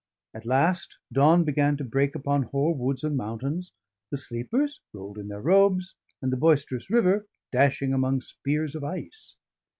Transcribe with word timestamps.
At 0.33 0.47
last 0.47 0.97
dawn 1.13 1.43
began 1.43 1.77
to 1.77 1.83
break 1.83 2.15
upon 2.15 2.41
hoar 2.45 2.73
woods 2.73 3.03
and 3.03 3.15
mountains, 3.15 3.71
the 4.09 4.17
sleepers 4.17 4.81
rolled 4.93 5.19
in 5.19 5.27
their 5.27 5.41
robes, 5.41 5.93
and 6.23 6.33
the 6.33 6.37
boisterous 6.37 6.89
river 6.89 7.27
dashing 7.51 7.93
among 7.93 8.21
spears 8.21 8.73
of 8.73 8.83
ice. 8.83 9.35